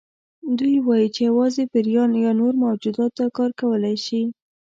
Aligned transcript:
دوی 0.57 0.75
وایي 0.87 1.07
چې 1.15 1.21
یوازې 1.29 1.63
پیریان 1.73 2.11
یا 2.23 2.31
نور 2.41 2.53
موجودات 2.65 3.11
دا 3.19 3.27
کار 3.37 3.51
کولی 3.59 3.95
شي. 4.05 4.21